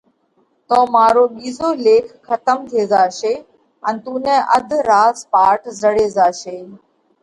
[0.67, 3.33] تو مارو ٻِيزو ليک کتم ٿي زاشي
[3.87, 6.57] ان تُون نئہ اڌ راز پاٽ زڙي زاشي،